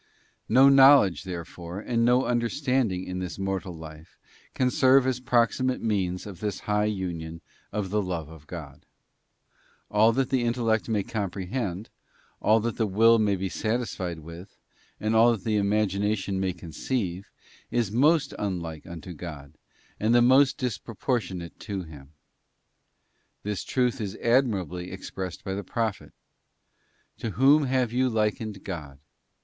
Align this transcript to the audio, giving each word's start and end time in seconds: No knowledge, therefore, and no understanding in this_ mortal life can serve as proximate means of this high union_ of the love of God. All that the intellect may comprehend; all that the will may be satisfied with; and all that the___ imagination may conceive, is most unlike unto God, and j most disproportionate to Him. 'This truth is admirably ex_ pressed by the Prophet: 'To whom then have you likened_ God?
No 0.49 0.67
knowledge, 0.67 1.25
therefore, 1.25 1.79
and 1.79 2.03
no 2.03 2.25
understanding 2.25 3.03
in 3.03 3.19
this_ 3.19 3.37
mortal 3.39 3.75
life 3.77 4.17
can 4.55 4.71
serve 4.71 5.05
as 5.05 5.19
proximate 5.19 5.79
means 5.83 6.25
of 6.25 6.39
this 6.39 6.61
high 6.61 6.85
union_ 6.85 7.35
of 7.71 7.91
the 7.91 8.01
love 8.01 8.27
of 8.27 8.47
God. 8.47 8.87
All 9.91 10.11
that 10.13 10.31
the 10.31 10.41
intellect 10.43 10.89
may 10.89 11.03
comprehend; 11.03 11.91
all 12.41 12.59
that 12.61 12.77
the 12.77 12.87
will 12.87 13.19
may 13.19 13.35
be 13.35 13.47
satisfied 13.47 14.17
with; 14.21 14.57
and 14.99 15.15
all 15.15 15.33
that 15.33 15.43
the___ 15.43 15.57
imagination 15.59 16.39
may 16.39 16.51
conceive, 16.53 17.29
is 17.69 17.91
most 17.91 18.33
unlike 18.39 18.87
unto 18.87 19.13
God, 19.13 19.53
and 19.99 20.15
j 20.15 20.19
most 20.19 20.57
disproportionate 20.57 21.59
to 21.59 21.83
Him. 21.83 22.13
'This 23.43 23.63
truth 23.63 24.01
is 24.01 24.15
admirably 24.15 24.89
ex_ 24.89 25.11
pressed 25.13 25.43
by 25.43 25.53
the 25.53 25.63
Prophet: 25.63 26.11
'To 27.19 27.29
whom 27.37 27.61
then 27.61 27.71
have 27.71 27.93
you 27.93 28.09
likened_ 28.09 28.55
God? 28.63 28.97